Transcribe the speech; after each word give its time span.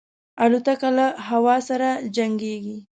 الوتکه 0.43 0.89
له 0.97 1.07
هوا 1.29 1.57
سره 1.69 1.89
جنګيږي. 2.15 2.77